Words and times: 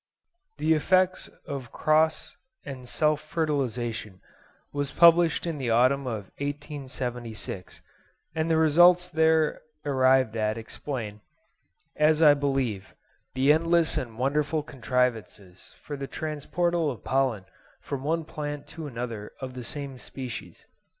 'The 0.57 0.73
Effects 0.73 1.27
of 1.45 1.71
Cross 1.71 2.35
and 2.65 2.89
Self 2.89 3.21
Fertilisation' 3.21 4.19
was 4.73 4.91
published 4.91 5.45
in 5.45 5.59
the 5.59 5.69
autumn 5.69 6.07
of 6.07 6.31
1876; 6.39 7.83
and 8.33 8.49
the 8.49 8.57
results 8.57 9.09
there 9.09 9.61
arrived 9.85 10.35
at 10.35 10.57
explain, 10.57 11.21
as 11.95 12.19
I 12.23 12.33
believe, 12.33 12.95
the 13.35 13.53
endless 13.53 13.95
and 13.95 14.17
wonderful 14.17 14.63
contrivances 14.63 15.75
for 15.77 15.95
the 15.95 16.07
transportal 16.07 16.89
of 16.89 17.03
pollen 17.03 17.45
from 17.79 18.03
one 18.03 18.25
plant 18.25 18.65
to 18.69 18.87
another 18.87 19.33
of 19.39 19.53
the 19.53 19.63
same 19.63 19.99
species. 19.99 20.65